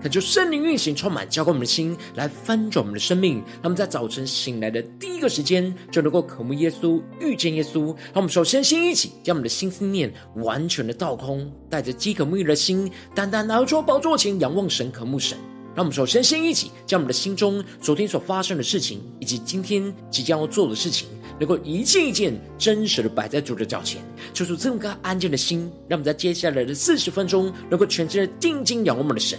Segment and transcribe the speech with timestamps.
[0.00, 3.38] 恳求圣灵运行，充满浇灌我们的心，来翻转我们的生命。
[3.54, 7.86] 让我们在早晨醒来的第一个时间，就能够渴慕耶稣、遇见耶稣。
[7.86, 15.36] 让我们首先先一起将我们的心思念完全的倒空，带着饥渴沐浴的心，单单来到主宝座前，仰望神、渴慕神。
[15.74, 21.08] 让我们首先先一起将我们的心中昨天所发生的事情，以及今天即将要做的事情，
[21.40, 24.00] 能够一件一件真实的摆在主的脚前，
[24.32, 29.38] 求主这么个安静的心，让我们在接下来的四十分钟，能够全心的定睛仰望我们的神，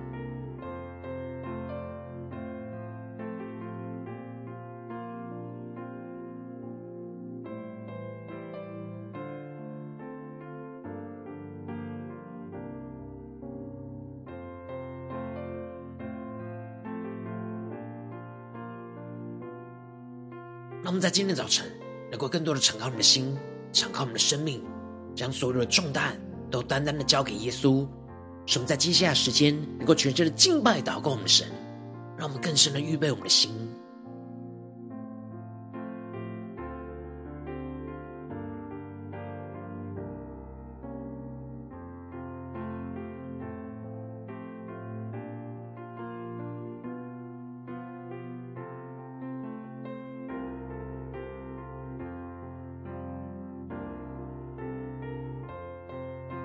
[20.83, 21.65] 让我们在今天早晨
[22.09, 23.37] 能够更多的敞开我们的心，
[23.71, 24.63] 敞开我们的生命，
[25.15, 27.87] 将所有的重担都单单的交给耶稣，
[28.47, 31.47] 使我们在接下来的时间能够全心的敬拜祷告我们的神，
[32.17, 33.51] 让我们更深的预备我们的心。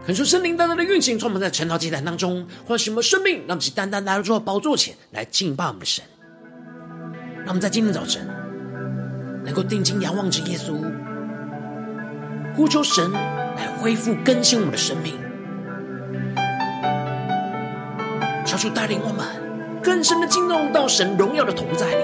[0.06, 6.04] 恳求圣灵单单的运行，充满在晨祷祭坛当中，唤醒我们生命，让我们单单来到主的宝座前来敬拜我们的神。
[7.38, 8.25] 让我们在今天早晨
[9.44, 10.76] 能够定睛仰望着耶稣，
[12.54, 15.12] 呼求神来恢复更新我们的生命，
[18.47, 19.26] 求主带领我们
[19.82, 21.97] 更深的进入到神荣耀的同在里，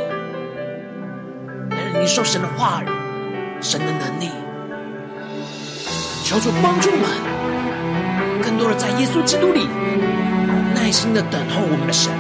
[1.71, 2.87] 来领受神的话语、
[3.61, 4.29] 神的能力，
[6.25, 7.62] 求主帮助我们。
[8.63, 9.67] 更多的在耶稣基督里，
[10.73, 12.13] 耐心的等候我们的神，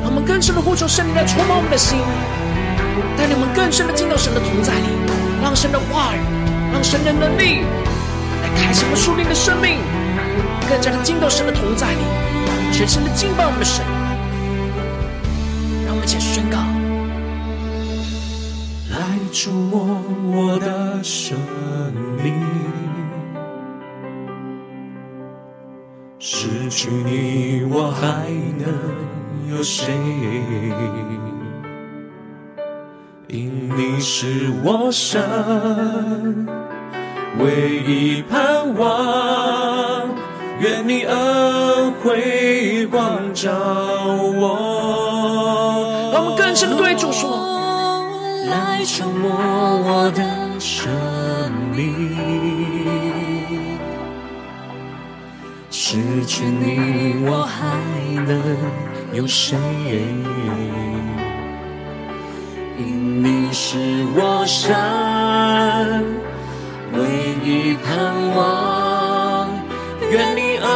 [0.00, 1.98] 让我们更深的呼求圣灵来充满我们的心，
[3.18, 4.86] 带领我们更深的进到神的同在里，
[5.42, 6.20] 让神的话语，
[6.72, 7.64] 让神的能力
[8.42, 9.80] 来开启我们属灵的生命，
[10.70, 13.84] 更加的进到神的同在里，全心的敬拜我们的神，
[15.84, 16.85] 让我们一起宣告。
[19.38, 20.00] 触摸
[20.32, 21.36] 我的生
[22.24, 22.32] 命，
[26.18, 28.66] 失去你我还能
[29.54, 29.92] 有谁？
[33.28, 35.20] 因你是我生
[37.38, 40.08] 唯一盼望，
[40.60, 43.52] 愿你恩惠光照
[44.40, 46.10] 我。
[46.10, 47.65] 让我们更深的对主说。
[48.48, 50.22] 来触摸我的
[50.60, 50.88] 生
[51.74, 52.16] 命，
[55.70, 57.56] 失去你我还
[58.24, 58.40] 能
[59.12, 59.56] 有谁？
[62.78, 63.78] 因你是
[64.14, 64.74] 我生
[66.92, 66.98] 唯
[67.42, 69.48] 一盼望，
[70.10, 70.66] 愿你恩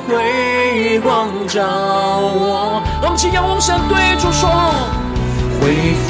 [0.00, 2.82] 惠光照我。
[3.00, 4.48] 让我们请仰望神对主说。
[5.60, 6.08] 恢复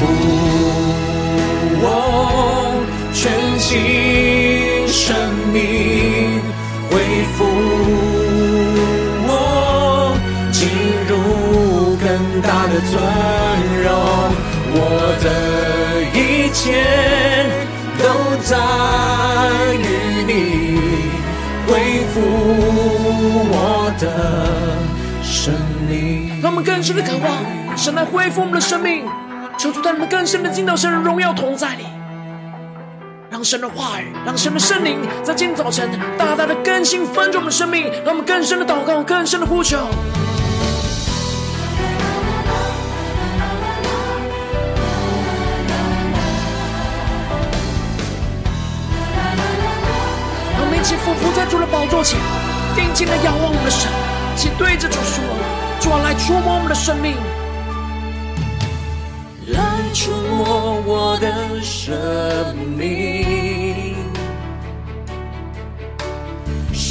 [3.21, 5.15] 全新生
[5.53, 6.41] 命，
[6.89, 6.97] 恢
[7.37, 7.45] 复
[9.27, 9.29] 我
[10.51, 10.67] 进
[11.07, 11.13] 入
[11.97, 12.99] 更大的尊
[13.83, 13.87] 荣，
[14.73, 14.75] 我
[15.21, 15.25] 的
[16.17, 16.81] 一切
[17.99, 18.03] 都
[18.41, 18.57] 在
[19.75, 19.85] 于
[20.25, 20.31] 你，
[21.67, 21.71] 恢
[22.11, 22.15] 复
[23.51, 23.53] 我
[23.99, 24.03] 的
[25.21, 25.53] 生
[25.87, 26.41] 命。
[26.41, 29.05] 让我们更深的渴望，神来恢复我们的生命。
[29.59, 31.85] 求主带我们更深的进到神的荣耀同在里，
[33.41, 39.77] 让神的话语，让神的圣灵在今天早晨大大的更新翻转我们的生命，让我们更深的祷告，更深的呼求。
[50.55, 52.19] 让我们一起俯伏在主的宝座前，
[52.75, 53.89] 定睛的仰望我们的神，
[54.35, 55.23] 请对着主说。
[55.79, 57.15] 主啊，来触摸我们的生命，
[59.47, 59.63] 来
[59.95, 63.20] 触摸我的生命。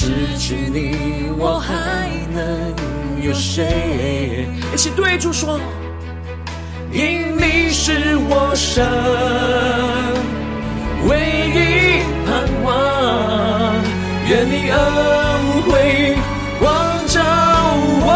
[0.03, 0.07] 失
[0.39, 2.75] 去你，我还能
[3.23, 4.47] 有谁？
[4.73, 5.61] 一起对主说，
[6.91, 8.83] 因你是我生
[11.07, 11.19] 唯
[11.53, 13.75] 一盼望，
[14.27, 14.79] 愿你恩
[15.69, 16.17] 惠
[16.59, 16.67] 光
[17.07, 17.21] 照
[18.01, 18.09] 我。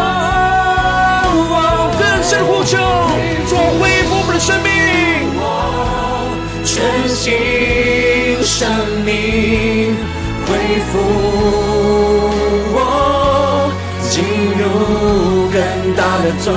[2.47, 2.77] 呼求，
[3.47, 4.69] 做恢复我们的生命，
[6.65, 6.73] 全
[7.07, 7.23] 心
[8.43, 8.67] 生
[9.05, 9.95] 命
[10.47, 10.49] 恢
[10.91, 10.93] 复
[16.25, 16.55] 的尊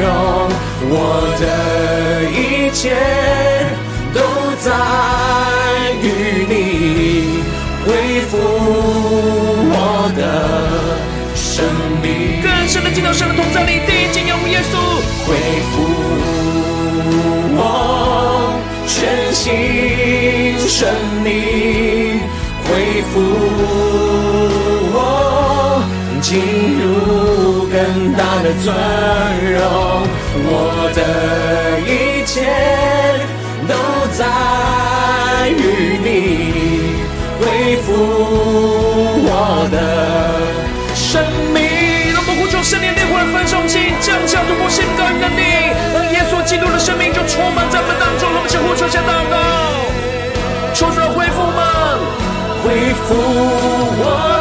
[0.00, 0.50] 荣，
[0.90, 0.92] 我
[1.38, 1.44] 的
[2.28, 2.90] 一切
[4.12, 4.18] 都
[4.58, 4.66] 在
[6.02, 6.04] 于
[6.48, 7.44] 你
[7.86, 7.88] 恢
[8.22, 8.32] 复
[9.70, 10.20] 我的
[11.36, 11.62] 生
[12.02, 14.74] 命，更深的进到神的同在里，定睛仰望耶稣。
[15.24, 15.36] 恢
[15.70, 15.72] 复
[17.54, 17.60] 我
[18.88, 20.88] 全新生
[21.22, 22.18] 命，
[22.64, 23.14] 恢复
[26.20, 26.38] 进
[26.78, 28.74] 入更大的尊
[29.52, 29.58] 荣，
[30.44, 30.48] 我
[30.94, 30.98] 的
[31.80, 31.88] 一
[32.26, 32.32] 切
[33.66, 33.74] 都
[34.12, 34.20] 在
[35.48, 36.06] 于你，
[37.40, 37.42] 恢
[37.82, 37.86] 复
[39.24, 39.74] 我的
[40.94, 41.24] 生
[41.54, 41.58] 命。
[42.62, 48.28] 圣灵烈火的焚烧器降下突破性感能力，而耶稣基督的生命就充满在我们当中。
[48.28, 49.34] 我们先呼求，先祷告，
[50.74, 51.96] 求主来恢复吗？
[52.62, 53.16] 恢复
[53.96, 54.39] 我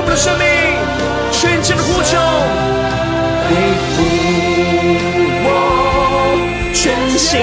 [0.00, 0.46] 我们的生命，
[1.32, 2.16] 全切的呼求，
[3.48, 3.50] 恢
[3.82, 3.96] 复
[5.42, 5.46] 我
[6.72, 6.78] 全。
[7.18, 7.34] 新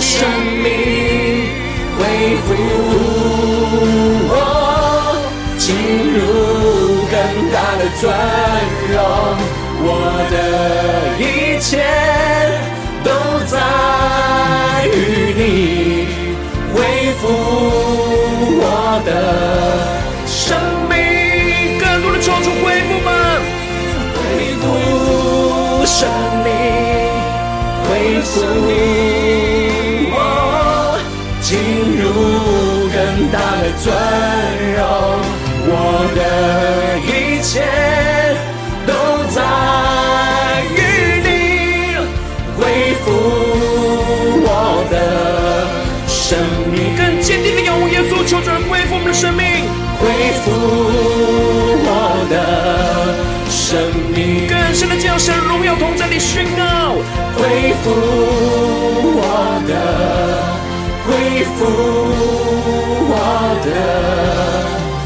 [0.00, 0.26] 生
[0.62, 0.66] 命
[1.98, 2.00] 恢
[2.44, 2.46] 复
[4.26, 4.32] 我，
[5.58, 5.66] 进
[6.14, 6.16] 入
[7.12, 7.14] 更
[7.52, 8.02] 大的尊
[8.90, 8.96] 荣，
[9.84, 9.86] 我
[10.32, 10.34] 的
[11.20, 11.22] 一
[11.60, 11.70] 切
[26.04, 26.10] 生
[26.44, 26.48] 命。
[27.86, 28.32] 恢复
[30.12, 30.16] 我，
[31.40, 31.50] 进
[32.00, 32.02] 入
[32.92, 32.96] 更
[33.32, 33.84] 大的尊
[34.74, 34.80] 荣，
[35.66, 35.72] 我
[36.14, 36.18] 的
[55.14, 56.96] 更深的将神荣耀同在你宣告。
[57.36, 57.90] 恢复
[59.16, 59.22] 我
[59.68, 59.72] 的，
[61.06, 61.64] 恢复
[63.10, 63.14] 我
[63.64, 63.68] 的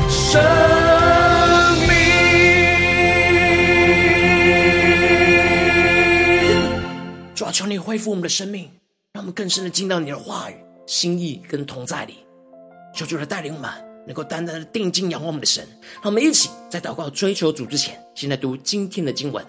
[0.09, 0.41] 生
[1.87, 1.93] 命。
[7.35, 8.71] 主啊，求你恢复我们的生命，
[9.13, 10.55] 让我们更深的进到你的话语、
[10.87, 12.25] 心意跟同在里。
[12.95, 13.71] 求主来带领我们，
[14.07, 15.69] 能够单单的定睛仰望我们的神。
[15.97, 19.45] 让我们一起在祷告、追求主之前，先来读今天的经文。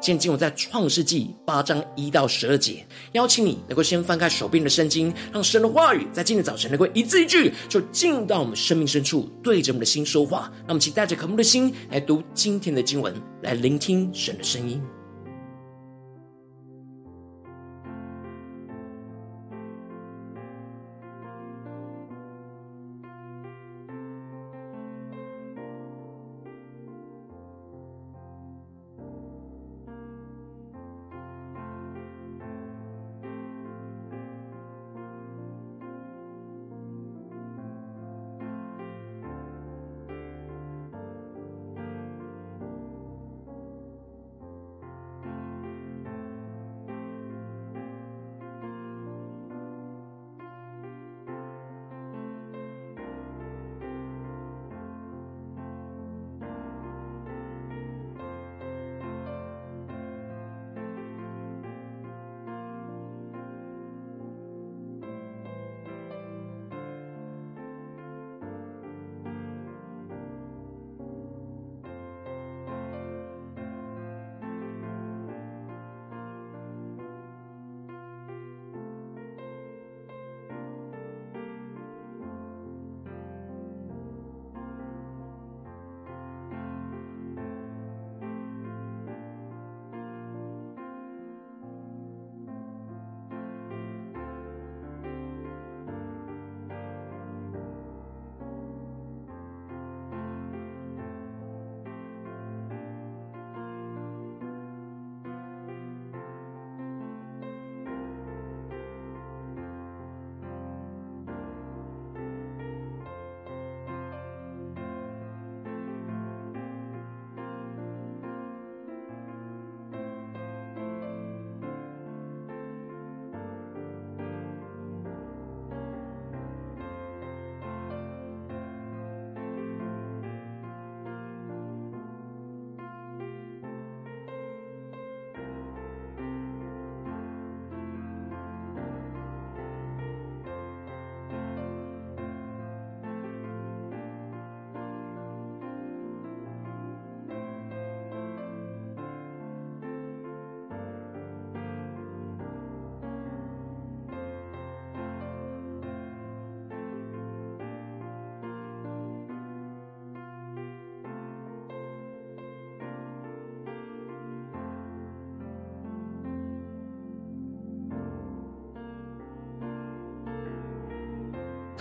[0.00, 10.52] 现今我在创世纪八章一到十二节，邀请你能够先翻开手边的圣经，让神的话语在今天早晨能够一字一句，就进到我们生命深处，对着我们的心说话。
[10.66, 14.82] 那么请带着渴慕的心来读今天的经文，来聆听神的声音。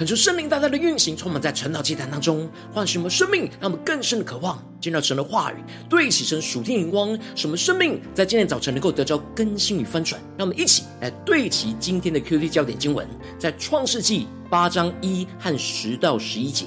[0.03, 5.55] 恳求圣灵大大的运行，充满在晨祷祭坛当中，唤醒我们生命，让我们更深的渴望见到神的话语，
[5.87, 10.21] 对齐神属天眼光，使我们生命在今天早晨能够得着更新与翻转。
[10.37, 13.07] 让我们一起来对齐今天的 QD 焦点经文，
[13.39, 16.65] 在创世纪八章一和十到十一节，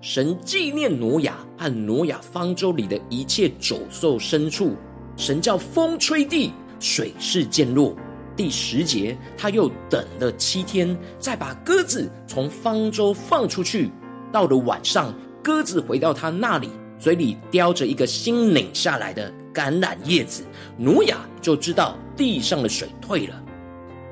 [0.00, 4.76] 神纪念挪亚和挪亚方舟里的一切走兽牲畜，
[5.16, 7.96] 神叫风吹地，水势渐落。
[8.36, 13.90] 第十节，他又等了七天，再把鸽子从方舟放出去。
[14.30, 20.42] 到了晚上，鸽子回到他那里，嘴里叼着一个新拧下来的橄榄叶子。
[20.76, 23.42] 挪亚就知道地上的水退了。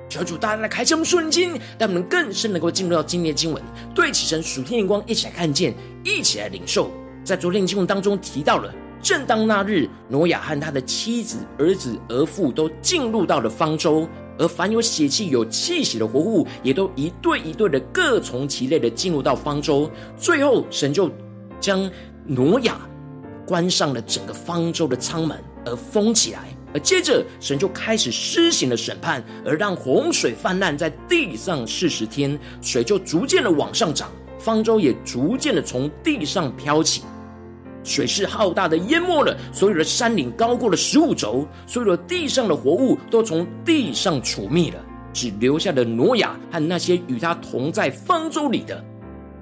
[0.09, 3.63] 求主大大来开启我们属灵经，让我们更深能够进入到今天的经文，
[3.95, 6.91] 对起神属天眼光，一起来看见，一起来领受。
[7.25, 8.73] 在昨天的经文当中提到了。
[9.05, 14.09] 正当那日，挪亚和他的妻子、儿子、儿妇都进入到了方舟，
[14.39, 19.91] 而凡有血气、有气息的活物，也都一对一对的各从其类的进入到方舟。
[20.17, 21.11] 最后，神就
[21.61, 21.89] 将
[22.25, 22.81] 挪亚
[23.47, 26.49] 关上了整个方舟的舱门，而封起来。
[26.73, 37.03] 而接着，神就开始施行了审判，而让洪水泛滥在地上四十天，水就逐渐的往上涨，方舟也逐渐的从地上飘起。
[37.85, 48.83] 水势浩大的淹没了所有的山岭，高过了十五肘，所有的地上的活物都从地上除灭了，只留下了挪亚和那些与他同在方舟里的。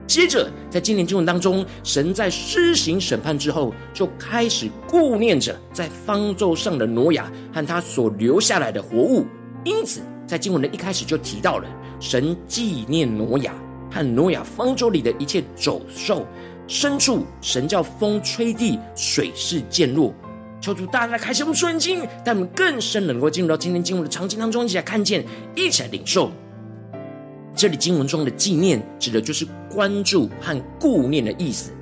[0.09, 9.25] 接着，在今年经文当中，神在施行审判之后，就开始顾念着在方舟上的挪亚和他所留下来的活物。
[9.65, 11.69] 因此，在经文的一开始就提到了
[12.01, 13.55] 神纪念挪亚
[13.91, 16.27] 和挪亚方舟里的一切走兽。
[16.66, 20.14] 深处，神叫风吹地，水势渐落。
[20.61, 25.25] 求主大大开启我们属灵经，带我们更深能够进入到今天经文的场景当中，一起来看见，
[25.57, 26.31] 一起来领受。
[27.54, 31.73] 这里经文中的纪念，指的就是关注和顾念的意思。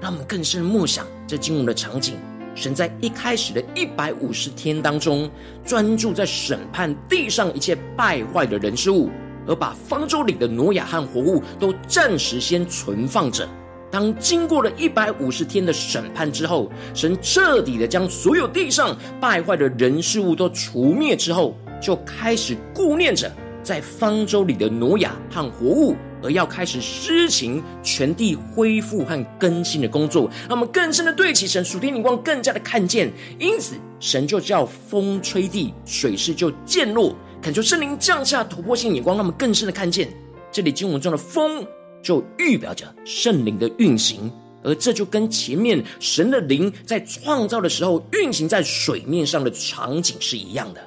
[0.00, 2.14] 让我们更深默想这经文的场景。
[2.54, 5.30] 神在一开始的一百五十天当中，
[5.64, 9.10] 专注在审判地上一切败坏的人事物，
[9.46, 13.48] 而把方舟里的挪亚和活物都暂时先存放着。
[13.90, 23.30] 当经过了一百五十天的审判之后，神彻底的将所有地上败坏的人事物都除灭之后，就开始顾念着
[23.62, 30.30] 在方舟里的挪亚和活物，而要开始施行全地恢复和更新的工作。
[30.48, 33.10] 让我们更深的对齐神属天灵光，更加的看见。
[33.38, 40.08] 因此，神就叫风吹地，水势就渐落，恳求圣灵降下突破性眼光，让我们更深的看见
[40.52, 41.66] 这里经文中的风。
[42.02, 44.30] 就预表着圣灵的运行，
[44.62, 50.80] 而这就跟前面神的灵在创造的时候运行在水面上的场景是一样的。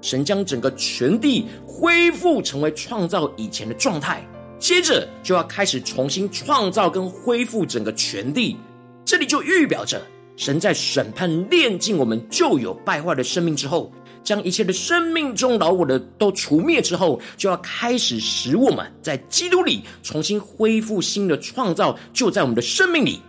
[0.00, 4.24] 神将整个全地恢复成为创造以前的状态，
[4.58, 8.56] 接着就要开始重新创造跟恢复整个全地。
[9.04, 10.00] 这里就预表着
[10.36, 13.92] 神在审判炼净我们旧有败坏的生命之后。
[14.28, 23.22] 将一切的生命中老我的都除灭之后，就要开始使我们在基督里重新恢复新的创造，就在我们的生命里。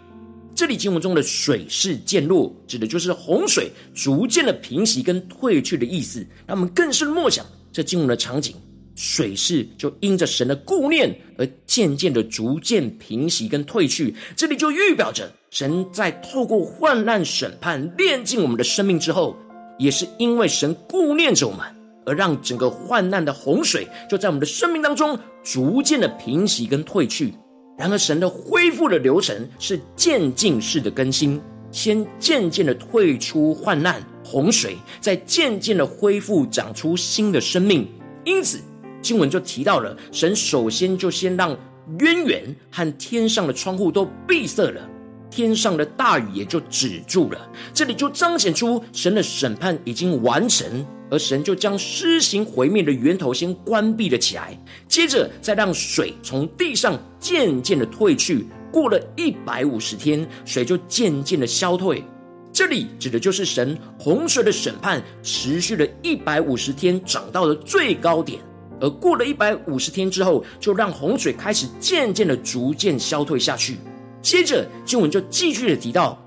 [0.54, 6.20] 这里经文中的水势渐落，指的就是洪水逐渐的平息跟退去的意思。
[6.46, 8.54] 让我们更深默想这经文的场景，
[8.94, 14.14] 水势就因着神的顾念而渐渐的逐渐平息跟退去。
[14.36, 19.34] 这里就预表着神在透过患难审判炼尽我们的生命之后。
[19.80, 21.62] 也是因为神顾念着我们，
[22.06, 27.34] 而让整个患难的洪水就在我们的生命当中逐渐的平息跟退去。
[27.78, 37.88] 然而，神的恢复的流程是渐进式的更新，先渐渐的退出患难洪水，再渐渐的恢复长出新的生命。
[38.26, 38.60] 因此，
[39.02, 41.58] 经文就提到了，神首先就先让
[42.00, 44.82] 渊源和天上的窗户都闭塞了。
[45.30, 58.48] 天上的大雨也就止住了，这里就彰显出神的审判已经完成，而神就将施行毁灭的源头先关闭了起来，接着再让水从地上渐渐的退去。
[58.72, 62.04] 过了一百五十天，水就渐渐的消退。
[62.52, 68.40] 这里指的就是神洪水的审判持续了一百五十天，涨到了最高点，
[68.80, 73.78] 而过了一百五十天之后，就让洪水开始渐渐的逐渐消退下去。
[74.22, 76.18] 接着经文就继续的提到，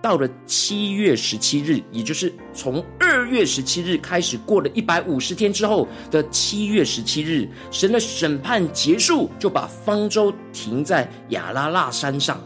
[0.00, 12.40] 到了七月十七日，也就是从二月十七日开始过了一百五十天之后的七月十七日，神的审判结束，就把方舟停在亚拉腊山上。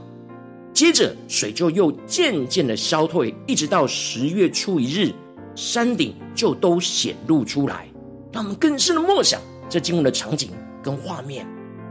[0.72, 5.12] 接着水就又渐渐的消退，一直到十月初一日，
[5.54, 7.86] 山顶就都显露出来。
[8.32, 10.50] 让我们更深的默想这经文的场景
[10.82, 11.46] 跟画面。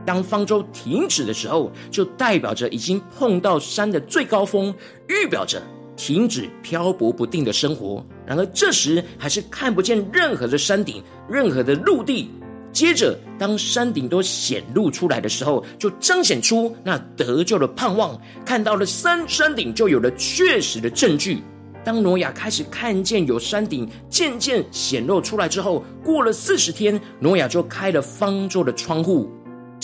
[0.06, 4.74] 当方舟停止的时候，就代表着已经碰到山的最高峰，
[5.08, 5.62] 预表着
[5.96, 8.06] 停止漂泊不定的生活。
[8.26, 12.30] 然而这时还是看不见任何的山顶，任何的陆地。
[12.72, 18.20] 接着，当山顶都显露出来的时候，就彰显出那得救的盼望。
[18.44, 21.44] 看到了山山顶，就有了确实的证据。
[21.86, 29.30] 当挪亚开始看见有山顶渐渐显露出来之后，过了四十天，挪亚就开了方舟的窗户。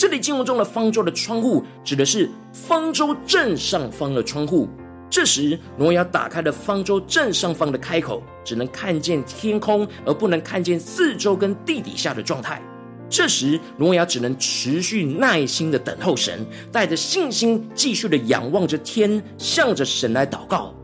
[0.00, 4.66] 这里经文中的方舟的窗户，指的是方舟正上方的窗户。
[5.10, 12.62] 这时，挪亚打开了方舟正上方的开口，只能看见天空，而不能看见四周跟地底下的状态。
[13.10, 20.74] 这时，挪亚只能持续耐心的等候神，带着信心继续的仰望着天，向着神来祷告。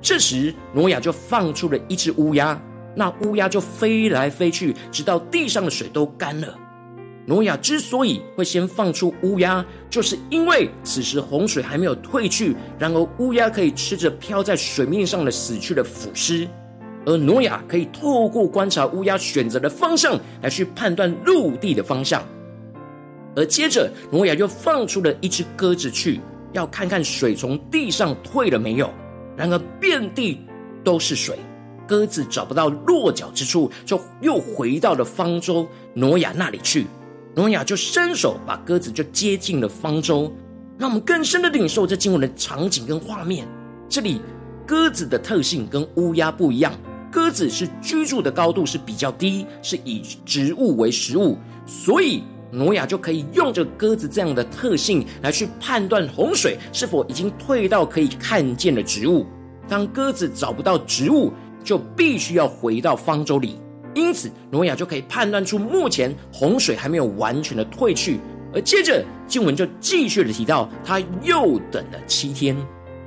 [0.00, 2.58] 这时，挪亚就放出了一只乌鸦，
[2.94, 6.58] 那乌鸦就飞来飞去，直到地上的水都干了。
[7.26, 16.46] 挪亚之所以会先放出乌鸦，就是因为此时洪水还没有退去，然而乌鸦可以吃着飘在水面上的死去的腐尸。
[17.04, 22.22] 而挪亚可以透过观察乌鸦选择的方向来去判断陆地的方向，
[23.34, 26.20] 而接着挪亚又放出了一只鸽子去，
[26.52, 28.88] 要看看水从地上退了没有。
[29.36, 30.40] 然而遍地
[30.82, 31.38] 都是水，
[31.86, 36.86] 鸽子找不到落脚之处，就又回到了方舟挪亚那里去。
[37.36, 40.32] 挪亚就伸手把鸽子就接进了方舟，
[40.78, 43.46] 让我们更深的领受这经文的场景跟画面。
[43.90, 44.22] 这里
[44.66, 46.72] 鸽子的特性跟乌鸦不一样。
[47.12, 59.26] 鸽子是居住的高度是比较低，是以植物为食物，所以挪亚就可以用着鸽子这样的特性来去判断洪水是否已经退到可以看见的植物。
[59.68, 61.30] 当鸽子找不到植物，
[61.62, 63.58] 就必须要回到方舟里，
[63.96, 68.20] 因此挪亚就可以判断出目前洪水还没有完全的退去。
[68.52, 72.54] 而接着经文就继续的提到，他又等了七天，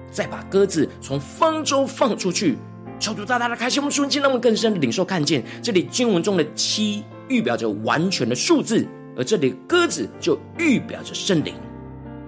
[0.09, 2.57] 再把鸽子从方舟放出去。
[2.99, 11.53] 求主大大的开启我们瞬间，让我们更深领受看见，这里经文中的七预表着完全的数字，而这里鸽子就预表着圣灵。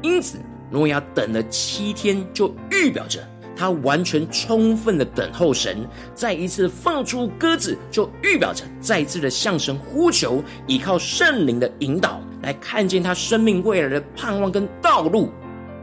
[0.03, 0.37] 因此，
[0.69, 3.19] 挪亚等了七天，就预表着
[3.61, 5.87] 他完全充分的等候神。
[6.15, 15.29] 再一次放出鸽子，就预表着再次的向神呼求，依靠圣灵的引导，来看见他生命未来的盼望跟道路。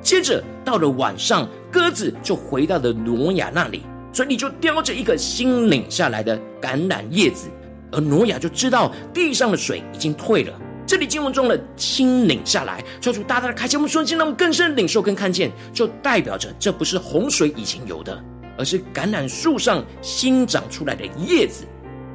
[0.03, 3.83] 接着到了晚上，鸽子就回到了挪亚那里。
[4.13, 7.47] 嘴里就叼着一个新拧下来的橄榄叶子，
[7.93, 10.53] 而挪亚就知道地上的水已经退了。
[10.89, 18.19] 这里经文中的新拧下来，求主大大的开启我们瞬间，让我们更深领受跟看见，就代表着这不是洪水以前有的，
[18.57, 21.67] 而是橄榄树上新长出来的叶子。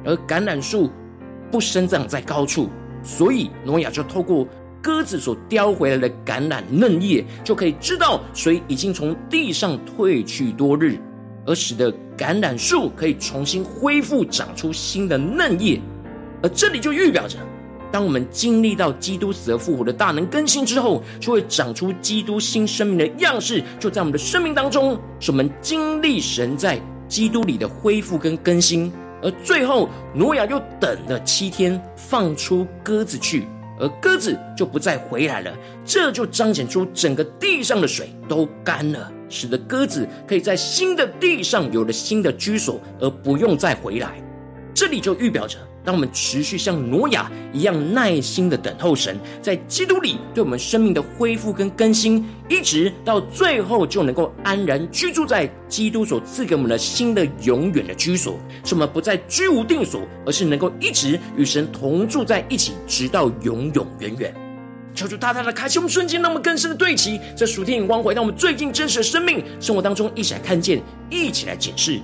[0.04, 0.90] 而橄榄树
[1.52, 2.68] 不生长在高处，
[3.04, 4.44] 所以挪亚就透过
[4.82, 10.98] 鸽子所叼回来的橄榄嫩叶，就可以知道水已经从地上退去多日。
[11.46, 15.80] 而使得橄榄树可以重新恢复长出新的嫩叶，
[16.42, 17.38] 而这里就预表着，
[17.94, 26.76] 当我们经历到基督死而复活的大能更新之后，就会长出基督新生命的样式，就在我们的生命当中，使我们经历神在
[27.06, 28.92] 基督里的恢复跟更新。
[29.22, 33.46] 而最后，挪亚又等了七天，放出鸽子去，
[33.78, 39.08] 而鸽子就不再回来了，这就彰显出整个地上的水都干了。
[39.28, 44.20] 使得鸽子可以在新的地上有了新的居所，而不用再回来。
[44.74, 64.34] 这里就预表着，当我们持续像挪亚一样耐心的等候神，在基督里对我们生命的恢复跟更新，一直到最后就能够安然居住在基督所赐给我们的新的永远的居所，使我们不再居无定所，而是能够一直与神同住在一起，直到永永远远。
[64.94, 72.00] 求主大大的开启我们瞬间，那么更深的对齐这属天眼光，回到我们最近真实的生命生活当中，一起来看见，一起来检视。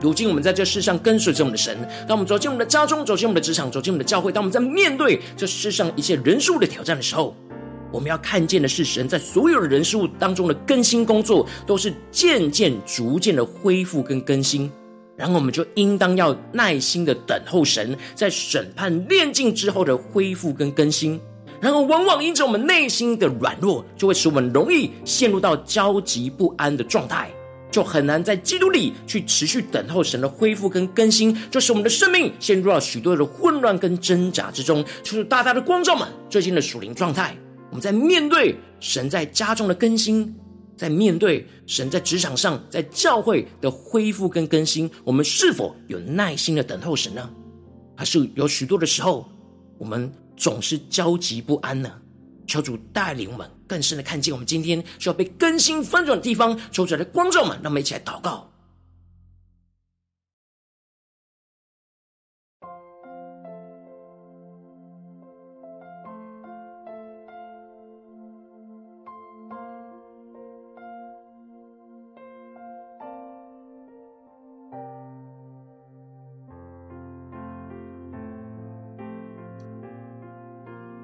[0.00, 7.34] 如今我们在这世上跟随着我们的神，当我们走进我们的家中，走进我们的职场，走进我们的教会，当我们在面对这世上一切人事物的挑战的时候，
[7.92, 14.70] 我们要看见的是神在所有的人事物当中的更新工作，都是渐渐、逐渐的恢复跟更新。
[15.16, 21.20] 然后我们就应当要耐心的等候神在审判炼净之后的恢复跟更新。
[21.60, 27.28] 然而，往往因着我们内心的软弱，就会使我们容易陷入到焦急不安的状态，
[27.70, 34.84] 就很难在基督里去持续等候神的恢复跟更新，就使我们的生命陷入了许多的混乱跟挣扎之中。
[35.02, 37.36] 就是大大的光照们最近的属灵状态，
[37.70, 40.34] 我们在面对神在家中的更新，
[40.76, 47.28] 在面对神在职场上、在教会的恢复跟更新，我们是否有耐心的等候神呢？
[47.94, 49.28] 还是有许多的时候，
[49.76, 51.90] 我们总是焦急不安呢？
[52.48, 58.50] 求主带领我们更深的看见我们今天需要被更新翻转的地方，求主来光照我们，让我们一起来祷告。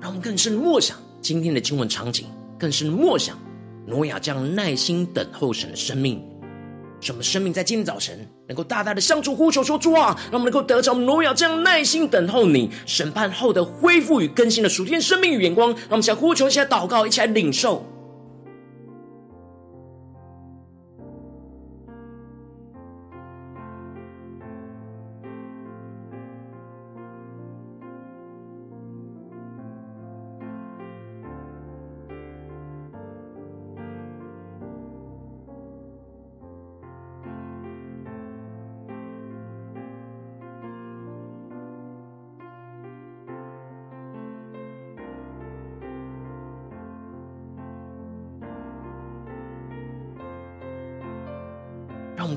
[0.00, 1.03] 让我们更深的默想。
[1.24, 2.26] 今天的经文场景，
[2.58, 3.34] 更是默想
[3.86, 6.22] 挪亚这样耐心等候神的生命，
[7.00, 17.82] 使我们生命在今天早晨能够大大的向主呼求说：“主啊，让我们能够得着挪亚这样耐心等候你审判后的恢复与更新的属天生命与眼光。”让我们想呼求，一起来祷告，一起来领受。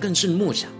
[0.07, 0.71] 更深默想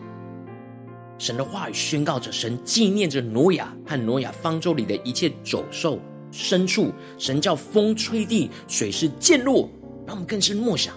[1.18, 6.00] 神的话语，宣告着神纪念着挪亚和挪亚方舟里的一切走兽、
[6.32, 6.94] 牲畜。
[7.18, 9.70] 神叫风吹地，水势渐落。
[10.06, 10.94] 让我们更深默想，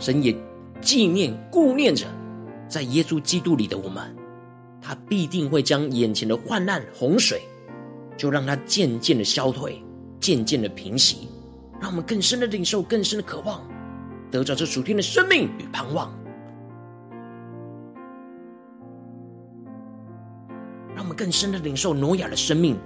[0.00, 0.34] 神也
[0.80, 2.04] 纪念、顾念着
[2.66, 4.12] 在耶稣基督里的我们，
[4.80, 7.42] 他必定会将眼前的患难、洪水，
[8.16, 9.80] 就让它渐渐的消退，
[10.18, 11.28] 渐渐的平息。
[11.80, 13.62] 让我们更深的领受，更深的渴望，
[14.32, 16.12] 得着这属天的生命与盼望。
[21.22, 22.76] 更深的领受挪亚的生命，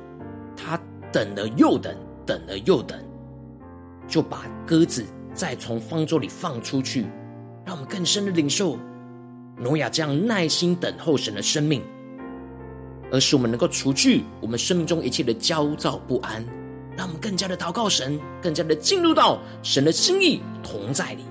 [0.54, 0.78] 他
[1.10, 1.96] 等了又等，
[2.26, 3.02] 等了又等，
[4.06, 7.06] 就把鸽子再从方舟里放出去，
[7.64, 8.78] 让我们更深的领受
[9.56, 11.82] 挪亚这样耐心等候神的生命，
[13.10, 16.44] 而使我们能够除去我们生命中一切的焦躁不安，
[16.94, 21.24] 让我们更加的祷告神，更加的进入到神的心意同在里。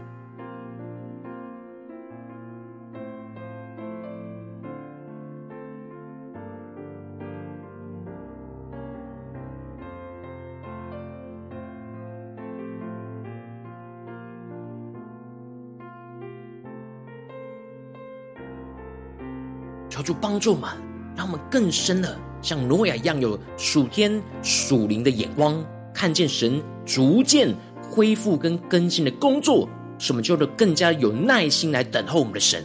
[20.05, 20.69] 主帮助我们，
[21.17, 32.63] 让我们更深的像挪亚一样，有属天属灵的眼光，看见神逐渐恢复跟更新的工作，使我们就能更加有耐心来等候我们的神。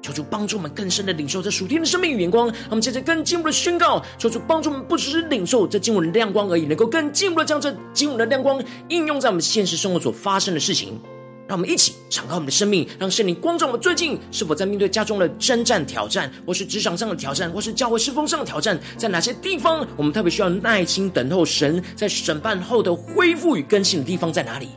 [0.00, 2.46] 求主帮助我们更深的领受这属天的生命与眼光。
[2.46, 11.00] 让我们接着更进一步的宣告，求主帮助我们不只是领受这经文的亮光而已，能够更进一步的将这经文的亮光应用在我们现实生活所发生的事情。
[11.48, 13.80] 让我们一起敞开我们的生命，让圣灵光照我们。
[13.80, 18.78] 最近是否在面对家中的征战挑战，或是职场上的挑战，或是教会侍奉上的挑战？
[18.98, 24.68] 在哪些地方我们特别需要耐心等候神在审判后的恢复与更新的地方在哪里？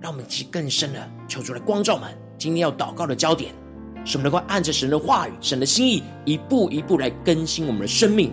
[0.00, 2.08] 让我们一起更深的求主来光照们。
[2.38, 3.52] 今天要祷告的焦点，
[4.04, 8.32] 是我们能够按着神的话语、神的心意，一步一步来更新我们的生命。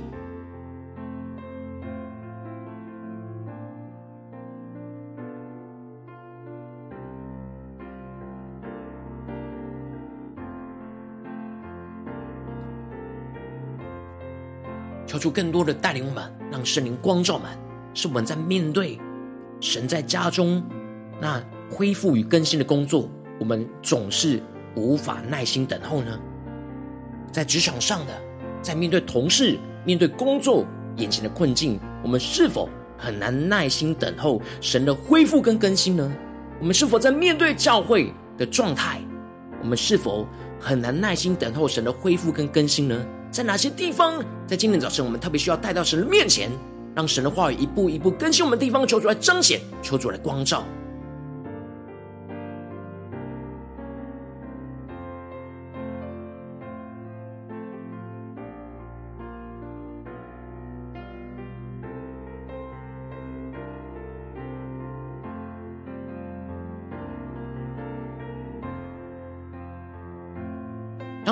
[15.26, 17.50] 求更多的带领我们，让圣灵光照我们，
[17.96, 19.00] 是我们在面对
[19.60, 20.64] 神在家中
[21.20, 23.10] 那恢复与更新的工作，
[23.40, 24.40] 我们总是
[24.76, 26.20] 无法耐心等候呢？
[27.32, 28.14] 在职场上的，
[28.62, 30.64] 在面对同事、面对工作
[30.98, 36.16] 眼前的困境，我们是否很难耐心等候神的恢复跟更新呢？
[36.60, 39.02] 我们是否在面对教会的状态，
[39.60, 40.28] 我们是否
[40.60, 43.06] 很难耐心等候神的恢复跟更新呢？
[43.36, 46.50] 在哪些地方，在今天早晨，我们特别需要带到神的面前，
[46.96, 50.64] 让神的话语一步一步更新我们的地方，求主来彰显，求主来光照。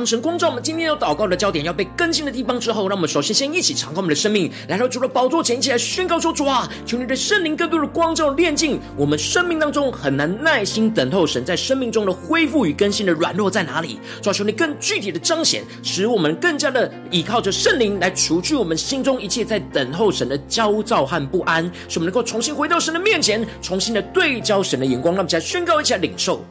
[0.05, 13.99] 神光照我们今天要祷告的焦点要被更新的地方之后，让我们首先先一起敞开我们的生命，来到主的宝座前，一起来宣告说：主啊，求你的圣灵更多的光照炼净我们生命当中很难耐心等候神在生命中的恢复与更新的软弱在哪里？
[14.21, 26.43] 主啊，求你更具体的彰显，使我们更加的依靠着圣灵来除去我们心中一切在等候神的焦躁和不安，使我们能够重新回到神的面前，重新的对焦神的眼光，让我们一起来宣告，一起来领受。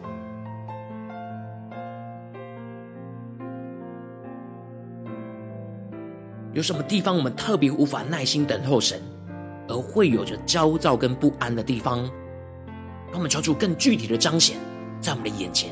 [6.52, 9.00] 有什么地方我们特别无法耐心等候神，
[9.68, 12.02] 而会有着焦躁跟不安的地方？
[13.08, 14.56] 让我们求出更具体的彰显
[15.00, 15.70] 在我们的眼前，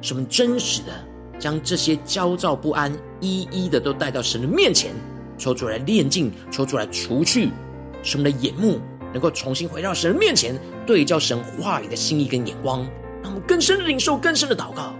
[0.00, 0.92] 使我们真实的
[1.38, 4.92] 将这些焦躁不安一一的都带到神的面前，
[5.36, 7.50] 求出来炼净，求出来除去，
[8.02, 8.80] 使我们的眼目
[9.12, 12.86] 能够重新回到神的面前，对照神话语的心意跟眼光，
[13.22, 14.94] 让我们更深的领受，更深的祷告。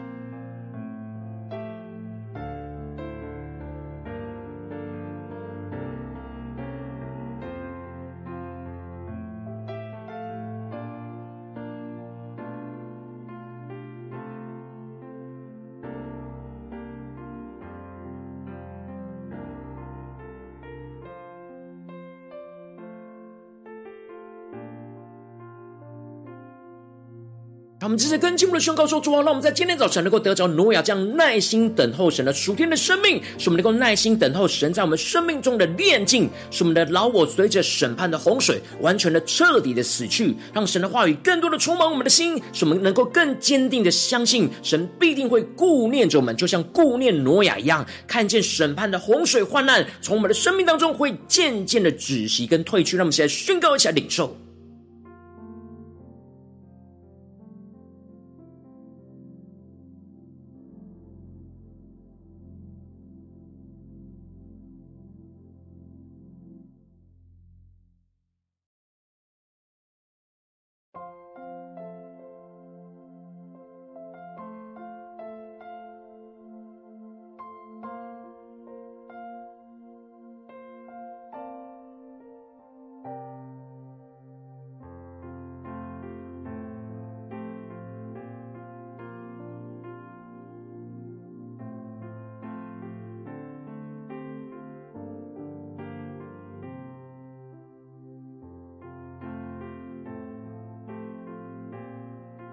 [27.86, 52.96] 我们接着跟进我们的宣告说：主啊，让我们在今天早晨能够得着挪亚这样耐心等候神的属天的生命，使我们能够耐心等候神在我们生命中的炼净，使我们的老我随着审判的洪水完全的彻底的死去，让神的话语更多的充满我们的心，使我们能够更坚定的相信神必定会顾念着我们，就像顾念挪亚一样，看见审判的洪水患难从我们的生命当中会渐渐的止息跟退去。
[52.96, 54.36] 让我们现在宣告一下领受。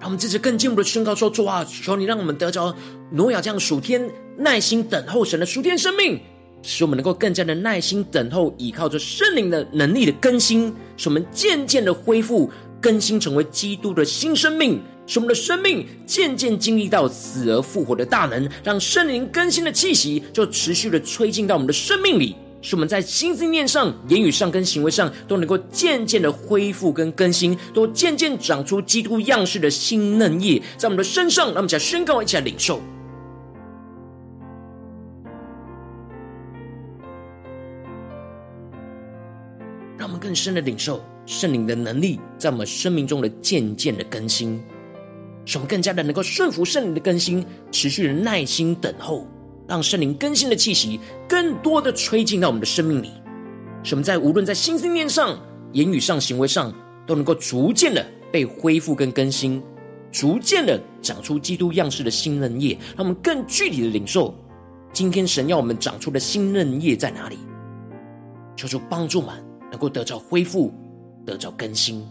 [0.04, 2.76] 让我们接着更进一步的宣告说：主啊，求你让我们得着
[3.12, 6.20] 挪亚这样属天耐心等候神的属天生命，
[6.62, 22.36] 使我们能够更加的耐心等候，依靠着圣灵的能力的更新，使我们渐渐的恢复更新，成为基督的新生命，使我们的生命渐渐经历到死而复活的大能，让圣灵更新的气息就持续的吹进到我们的生命里。
[22.64, 31.44] 使我们在心思念上、言语上跟行为上都能够渐渐的恢复跟更新，都渐渐长出基督样式的新嫩叶，在我们的身上。
[31.48, 32.82] 让我们一起来宣告一起来领受，
[39.98, 44.64] 让我们更深的领受圣灵的能力，在我们生命中的渐渐的更新，
[45.44, 49.28] 使我们更加的能够顺服圣灵的更新，持续的耐心等候。
[49.68, 53.12] 让圣灵更新的气息更多的吹进到我们的生命里，
[53.84, 55.38] 使我们在无论在心思念上、
[55.72, 56.74] 言语上、行为上，
[57.08, 59.64] 都能够逐渐的被恢复跟更新，
[60.12, 62.78] 逐渐的长出基督样式的新嫩叶。
[62.96, 64.36] 让我们更具体的领受，
[64.92, 67.38] 今天神要我们长出的新嫩叶在哪里？
[68.56, 70.74] 求主帮助们能够得着恢复，
[71.26, 72.06] 得着更新。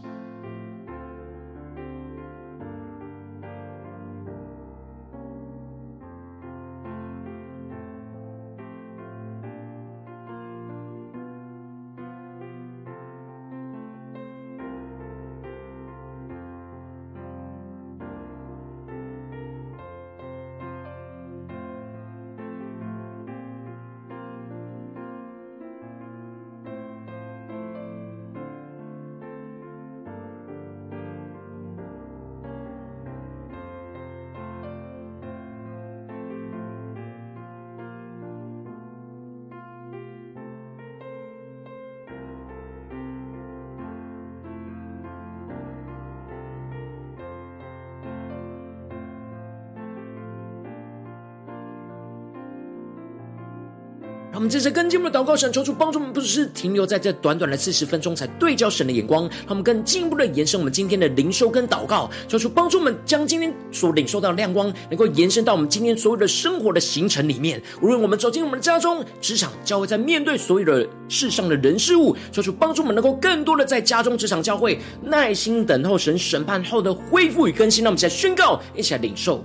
[54.32, 67.60] 让我们接着更进一步的祷告，神求主帮助我们，不只是停留在这短短的四十分钟才对焦神的眼光，让我们更进一步的延伸我们今天的灵修跟祷告，求主帮助我们将今天所领受到的亮光，能够延伸到我们今天所有的生活的行程里面。
[67.82, 77.84] 无论我们走进我们的家中、职场、教会，在面对所有的世上的人事物，求主帮助我们能够更多的在家中、职场、教会耐心等候神审判后的恢复与更新。
[77.84, 79.44] 让我们一起来宣告，一起来领受。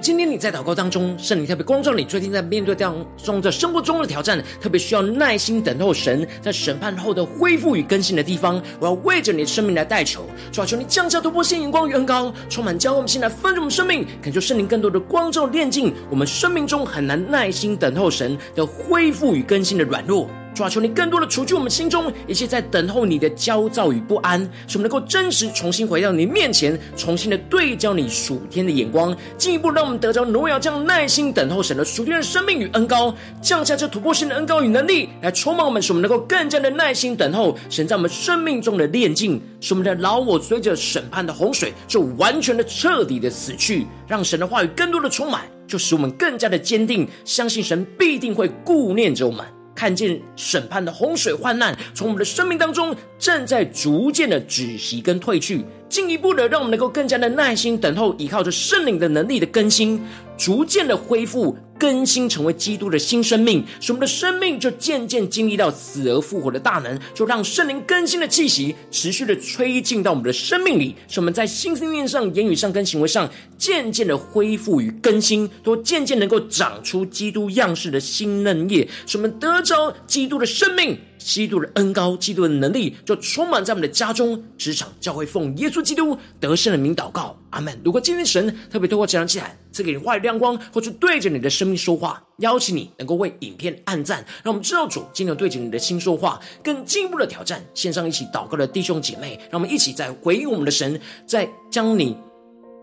[0.00, 8.62] 今天你在祷告当中，圣灵特别光照你，最近在面对当中的生活中的挑战，特别需要耐心等候神在审判后的恢复与更新的地方。
[8.78, 20.28] 我要为着你的生命来代求，主啊，求你降下突破性眼光与恩膏，充满教会我们现在分盛我们生命，恳求圣灵更多的光照炼净我们生命中很难耐心等候神的恢复与更新的软弱。
[20.56, 49.44] 主啊，求你更多的除去我们心中一切在等候你的焦躁与不安，使我们能够真实重新回到你面前，重新的对焦你属天的眼光，进一步让我们得着荣耀，这样耐心等候神的属天的生命与恩膏，降下这突破性的恩膏与能力，来充满我们，使我们能够更加的耐心等候神在我们生命中的炼净，使我们的老我随着审判的洪水就完全的彻底的死去，让神的话语更多的充满，就使我们更加的坚定，相信神必定会顾念着我们。
[49.76, 60.02] 看见审判的洪水患难从我们的生命当中正在逐渐的止息跟退去，进一步的让我们能够更加的耐心等候，依靠着圣灵的能力的更新，
[60.36, 61.56] 逐渐的恢复。
[61.78, 80.98] 更新成为基督的新生命，使我们的生命就渐渐经历到死而复活的大能，就让圣灵更新的气息持续的吹进到我们的生命里，使我们在心思念上、言语上跟行为上渐渐的恢复与更新，都渐渐能够长出基督样式的新嫩叶，使我们得着基督的生命。
[81.26, 87.76] 基督的恩高，基督的能力，就充满在我们的家中、职场、教会，奉耶稣基督得胜的名祷告，阿门。
[87.84, 97.60] 如果今天神特别透过这张祭坛赐给你话语亮光，或是对着你的生命说话，邀请你能够为影片按赞，让我们知道主今天对着你的心说话，更进一步的挑战。
[97.74, 102.16] 线上一起祷告的弟兄姐妹，让我们一起在回应我们的神，在将你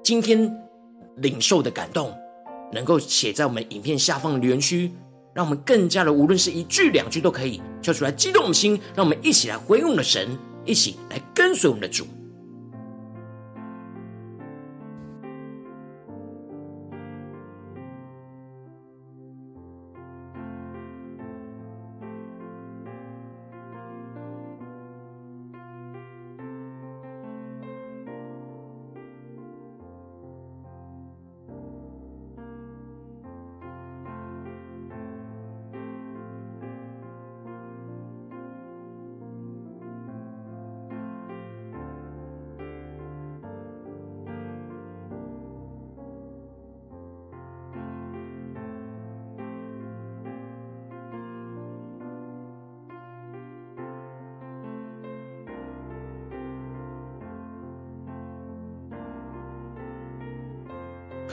[0.03, 0.53] 今天
[1.15, 2.13] 领受的感动，
[2.73, 4.91] 能够写在我们影片下方的留言区。
[5.33, 12.05] 让我们更加的，无论是一句两句都可以，叫出来激动我们心，让我们一起来回应我们的神，一起来跟随我们的主。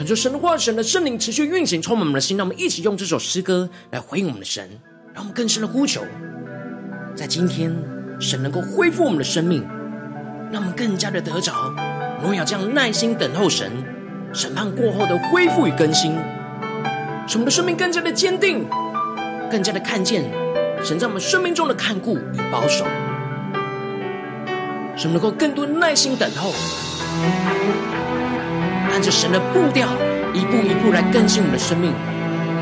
[0.00, 2.34] 恳求神的话、神的圣灵持续运行，充满我们的心。
[2.34, 4.66] 让我们一起用这首诗歌来回应我们的神，
[5.12, 6.00] 让我们更深的呼求，
[7.14, 7.70] 在今天
[8.18, 9.62] 神能够恢复我们的生命，
[10.50, 11.52] 让我们更加的得着。
[12.22, 13.70] 我们要这样耐心等候神
[14.32, 16.14] 审判过后的恢复与更新，
[17.28, 18.66] 使我们的生命更加的坚定，
[19.50, 20.24] 更加的看见
[20.82, 22.86] 神在我们生命中的看顾与保守，
[24.96, 26.54] 使我们能够更多耐心等候。
[29.00, 29.88] 按着神的步调，
[30.34, 31.90] 一步一步来更新我们的生命，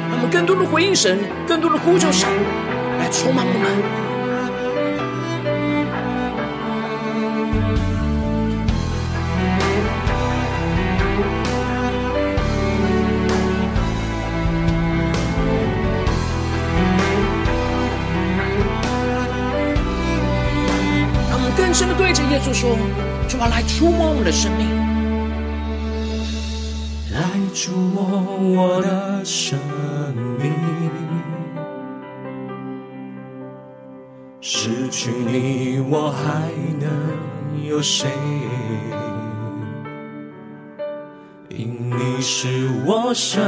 [0.08, 1.18] 让我们更多的回应神，
[1.48, 2.28] 更多的呼求神，
[3.00, 3.68] 来充满我们。
[21.28, 22.78] 让我们更深的对着耶稣说
[23.26, 24.68] ：“主啊，来触摸我们的生命。”
[35.00, 36.90] 去你我还能
[37.64, 38.08] 有谁？
[41.50, 43.40] 因你是我生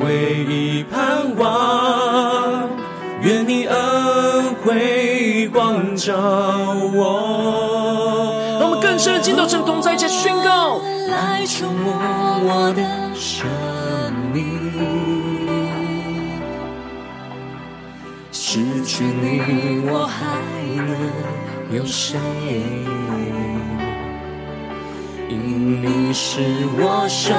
[0.00, 2.68] 唯一盼望，
[3.22, 6.16] 愿你恩惠光照
[6.92, 8.34] 我。
[8.58, 10.80] 让我们更深的进到神同在，一起宣告。
[11.08, 11.92] 来触摸
[12.42, 12.82] 我的
[13.14, 13.46] 生
[14.34, 15.17] 命，
[18.98, 20.18] 去你我还
[20.74, 20.90] 能
[21.70, 22.18] 有谁？
[25.28, 26.40] 因你是
[26.76, 27.30] 我生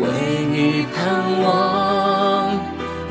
[0.00, 0.08] 为
[0.50, 0.98] 你盼
[1.44, 2.58] 望，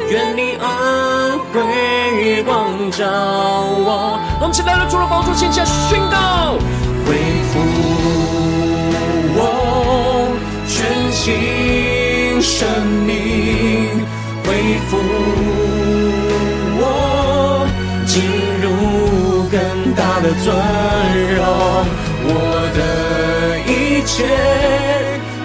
[0.09, 4.19] 愿你恩惠光照我。
[4.41, 6.57] 我们现在来到主的宝座前，下宣告。
[7.05, 7.15] 恢
[7.47, 7.59] 复
[9.37, 9.39] 我
[10.67, 10.75] 全
[11.13, 12.67] 新生
[13.05, 14.03] 命，
[14.43, 14.97] 恢复
[18.15, 18.23] 进
[18.61, 19.59] 入更
[19.93, 20.55] 大的尊
[21.35, 21.43] 荣，
[22.23, 22.31] 我
[22.73, 22.79] 的
[23.67, 24.15] 一切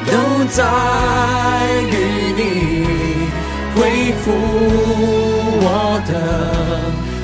[0.07, 0.13] 都
[0.47, 0.63] 在
[1.91, 1.93] 于
[2.37, 2.41] 你，
[3.75, 3.81] 恢
[4.23, 4.31] 复
[5.61, 6.13] 我的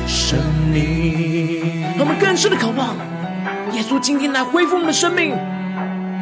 [0.08, 0.36] 生
[0.72, 0.74] 命。
[1.96, 2.96] 我们更深的渴望。
[3.72, 5.32] 耶稣今天来恢复我们的生命，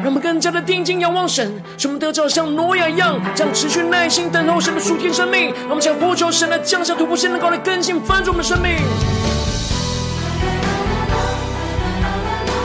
[0.05, 5.45] 让我们更加的定睛仰望神，使我们得着像挪亚一样，这样持续耐心等候神的属天生命。
[5.61, 8.77] 让我们将呼求神来降下突破性的高来更新翻转我们的生命。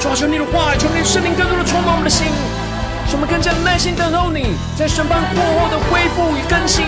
[0.02, 2.26] 抓住你的话语，求你的圣灵更多的充满我们的心，
[3.08, 6.84] 使我们更加的耐心等候你，在审判过后的恢复与更新。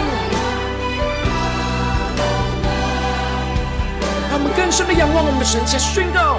[4.28, 6.36] 让我们更深的仰望我们的神，且宣告。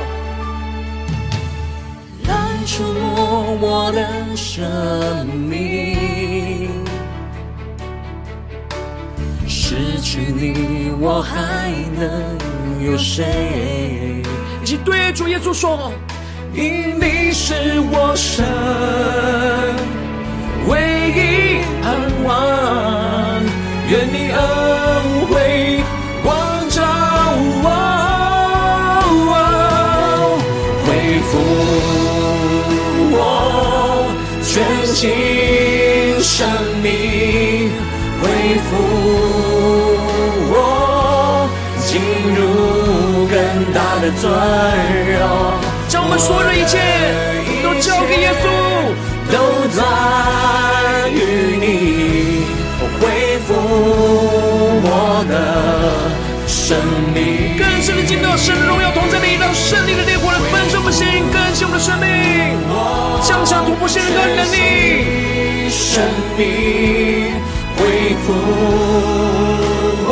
[2.66, 6.70] 触摸我的生命，
[9.48, 12.38] 失去你我还能
[12.86, 14.22] 有谁？
[14.62, 15.92] 一起对主耶稣说：
[16.54, 18.46] 因你是我生
[20.68, 20.80] 唯
[21.12, 23.42] 一盼望，
[23.90, 24.40] 愿你恩
[25.28, 25.84] 惠
[34.94, 36.48] 全新生
[36.84, 37.72] 命，
[38.22, 38.30] 恢
[38.70, 38.78] 复
[40.54, 41.50] 我
[41.84, 42.00] 进
[42.36, 43.34] 入更
[43.74, 44.30] 大的尊
[45.12, 45.18] 荣。
[45.88, 46.78] 将我们所有的一切
[47.64, 48.46] 都交给耶稣，
[49.34, 49.36] 都
[49.74, 52.46] 在于你，
[53.02, 53.50] 恢复
[54.86, 55.34] 我的
[56.48, 56.78] 生
[57.16, 57.58] 命。
[57.58, 62.63] 更深的进到神的荣耀同在里，让圣灵的烈火来焚烧我们心，更新我们的生命。
[65.94, 66.02] 生
[66.36, 66.42] 命
[67.78, 68.34] 恢复
[70.10, 70.12] 我，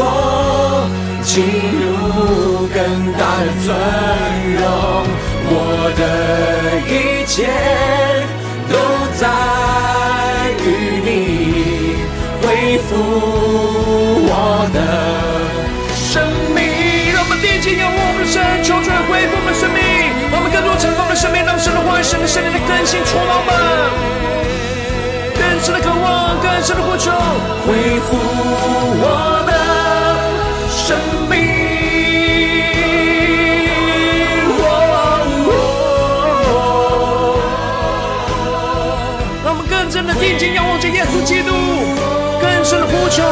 [1.24, 1.42] 进
[1.82, 2.78] 入更
[3.18, 3.74] 大的尊
[4.62, 4.62] 荣，
[5.50, 5.52] 我
[5.98, 6.00] 的
[6.86, 7.50] 一切
[8.70, 8.78] 都
[9.18, 9.26] 在
[10.62, 11.10] 于你，
[12.44, 12.90] 恢复
[14.30, 14.32] 我
[14.72, 14.78] 的
[15.96, 16.22] 生
[16.54, 16.62] 命。
[17.12, 19.82] 让我们定睛仰望我们的神，求主来恢复我们的生命。
[20.78, 22.60] 成功的生命，让神的话语、神的圣灵的。
[22.68, 23.50] 更新充满们，
[26.12, 27.12] 更深的渴望，更深的呼求，
[27.66, 28.10] 恢复
[29.04, 29.06] 我
[29.48, 29.52] 的
[30.70, 30.98] 生
[31.30, 31.34] 命。
[39.44, 41.50] 让我们更真的定睛仰望着耶稣基督，
[42.40, 43.24] 更深的呼求。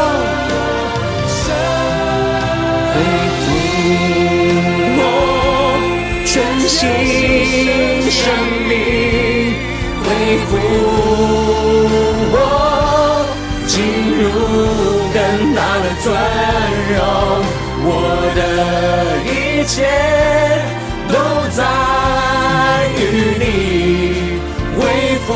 [6.72, 6.88] 新
[8.12, 8.22] 生
[8.68, 8.72] 命
[10.10, 10.16] 恢
[10.48, 10.58] 复
[12.34, 12.36] 我
[13.68, 13.78] 进
[14.18, 14.20] 入
[15.14, 15.18] 更
[15.54, 16.06] 大的尊
[16.98, 16.98] 荣，
[17.86, 17.88] 我
[18.36, 18.38] 的
[19.24, 19.30] 一
[19.68, 19.72] 切
[21.08, 21.14] 都
[21.56, 21.62] 在
[22.98, 23.00] 于
[23.38, 23.44] 你。
[24.76, 24.82] 恢
[25.28, 25.30] 复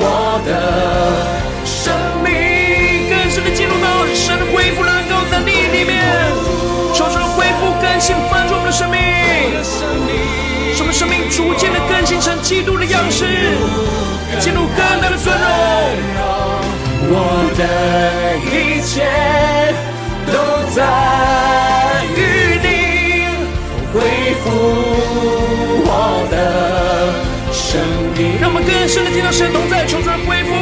[0.00, 0.02] 我
[0.46, 0.48] 的
[1.66, 1.92] 生
[2.24, 2.28] 命，
[3.10, 5.92] 更深的进入到神的恢复能够能力里面，
[6.94, 8.96] 求主恢复更新翻转我们的生命，
[10.74, 11.73] 使我们生命逐渐
[12.44, 13.24] 基督的样式，
[14.38, 15.44] 进入更大的尊荣。
[17.08, 17.16] 我
[17.56, 18.52] 的一
[18.84, 18.92] 切
[20.26, 20.32] 都
[20.74, 20.76] 在
[22.14, 22.66] 于你
[23.94, 23.96] 恢
[24.44, 24.46] 复
[25.86, 25.88] 我
[26.30, 26.34] 的
[27.50, 27.80] 生
[28.14, 30.52] 命，让我们更深的听到神同在，求主恢复，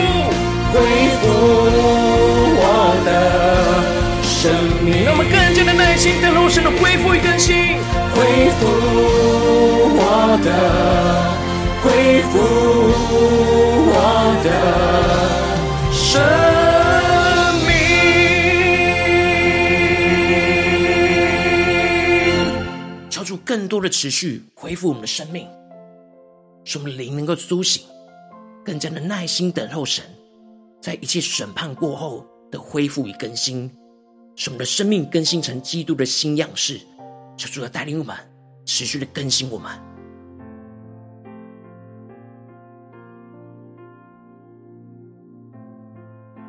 [0.73, 0.79] 恢
[1.19, 1.23] 复
[2.63, 3.11] 我的
[4.23, 4.53] 生
[4.85, 7.77] 命，让我们更加的耐心等候神的恢复与更新，
[8.15, 8.71] 恢复
[9.99, 10.47] 我的，
[12.03, 12.39] 恢复
[13.93, 13.95] 我
[14.43, 14.51] 的。
[15.93, 16.21] 生
[17.65, 17.71] 命，
[23.09, 25.47] 求主更多的持续恢复我们的生命，
[26.65, 27.85] 使我们灵能够苏醒，
[28.65, 30.05] 更加的耐心等候神，
[30.81, 33.71] 在一切审判过后的恢复与更新，
[34.35, 36.81] 使我们的生命更新成基督的新样式。
[37.37, 38.17] 求主来带领我们，
[38.67, 39.92] 持续的更新我们。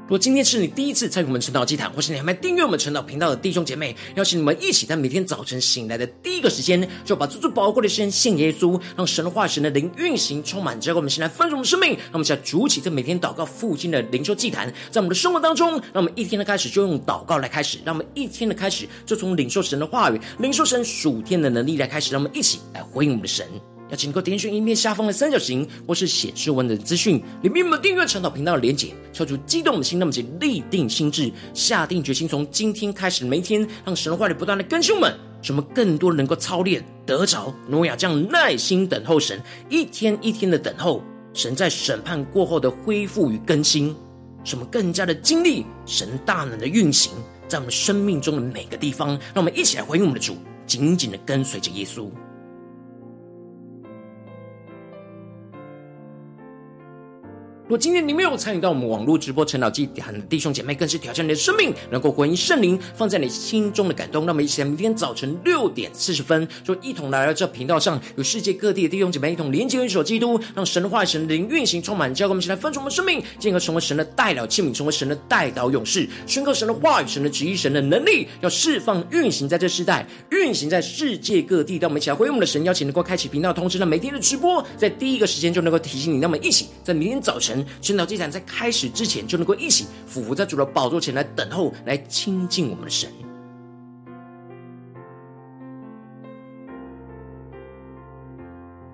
[0.04, 11.92] 如果今天是你第一次参与我们晨祷祭坛，或是你还没订阅我们晨祷频道的弟兄姐妹，邀请你们一起在每天早晨醒来的第一个时间，就把最最宝贵的时间献给耶稣，让神的话、神的灵运行充满，交给我们，先来丰盛我们生命。
[11.92, 23.48] 让我们在主起这每天祷告附近的灵修祭坛，在我们的生活当中，让我们一天的开始就用祷告来开始，让我们一天的开始就从领受神的话语、领受神属天的能力来开始，让我们一起来回应我们的神。
[23.94, 28.92] 要请各位点选影片下方的三角形，或是显示文的资讯，里面有没有订阅晨祷频道的连结？
[29.14, 39.40] 敲出激动的心，那么就立定心志，下定决心，从今天开始每一天，让神的话语不断的更新我们，使我们更多能够操练得着诺亚这样耐心等候神，
[39.70, 41.04] 一天一天的等候
[41.36, 43.96] 神在审判过后的恢复与更新，
[44.44, 47.12] 使我们更加的经历神大能的运行
[47.48, 49.10] 在我们生命中的每个地方。
[49.36, 50.36] 让我们一起来回应我们的主，
[50.66, 52.10] 紧紧的跟随着耶稣。
[57.74, 64.28] 如果今天你没有参与到我们网络直播成长祭坛的弟兄姐妹，更是挑战你的生命，能够回应圣灵放在你心中的感动。
[64.28, 81.80] 那么，一起来明天早晨六点四十分，就一同来到这频道上，有世界各地的弟兄姐妹一同连接、联手基督，让神的话语、神灵运行充满，教给我们，一起来分出我们生命，进而成为神的代祷器皿，成为神的代祷勇士，宣告神的话语、神的旨意、神的能力，要释放、运行在这世代，运行在世界各地。
[81.80, 86.20] 让我们一起来回应我们的神，邀请能够开启频道通知，让每天的直播在第一个时间就能够提醒你。
[86.20, 87.63] 那么，一起在明天早晨。
[87.82, 93.10] 晨祷祭坛在开始之前，就能够一起俯伏在主的宝座前来等候，来亲近我们的神。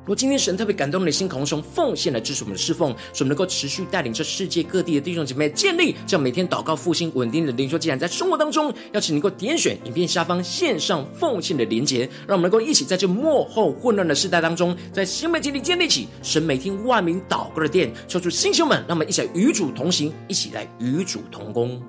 [0.09, 21.79] 如果今天神特别感动你的心，渴望从奉献来支持我们的侍奉，使我们能够持续带领这世界各地的弟兄姐妹建立这样每天祷告复兴稳定的灵修既然，在生活当中，邀请能够点选影片下方线上奉献的连结，让我们能够一起在这幕后混乱的世代当中，在新媒体里建立起神每天万名祷告的殿，抽出星兄们，让我们一起来与主同行，一起来与主同工。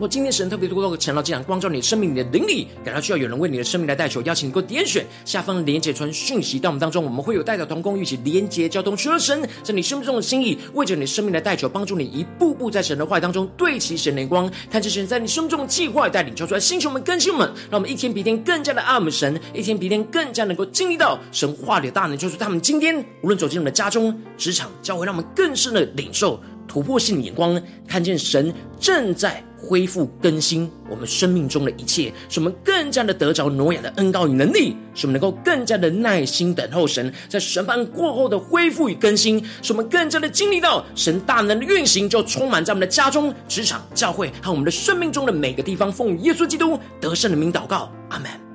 [0.00, 29.44] 若今天神特别多多的晨祷祭坛光照你生命，你的灵里感到需要有人为你的生命来代求，邀请你给我点选下方连接传讯息到我们当中，我们会有代表同工一起连接交通，求神在你生命中的心意，为着你生命来代求，帮助你一步步在神的话语当中对齐神的光，看见神在你生命中的计划带领，求出来星球们更新们，让我们一天比一天更加的爱我们神，一天比一天更加能够经历到神话里的大能，就是他们今天无论走进我们的家中、职场、教会，让我们更深的领受突破性的眼光，看见神正在。
[29.62, 45.92] 恢复更新我们生命中的一切，使我们更加的得着挪亚的恩膏与能力，使我们能够更加的耐心等候神在审判过后的恢复与更新，使我们更加的经历到神大能的运行，就充满在我们的家中、职场、教会和我们的生命中的每个地方。
[45.92, 48.49] 奉耶稣基督得胜的名祷告，阿门。